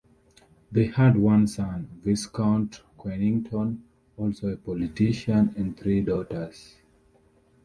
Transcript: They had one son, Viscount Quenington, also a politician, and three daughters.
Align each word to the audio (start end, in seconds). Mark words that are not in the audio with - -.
They 0.71 0.87
had 0.87 1.15
one 1.15 1.45
son, 1.45 2.01
Viscount 2.03 2.81
Quenington, 2.97 3.83
also 4.17 4.47
a 4.47 4.57
politician, 4.57 5.53
and 5.55 5.77
three 5.77 6.01
daughters. 6.01 6.77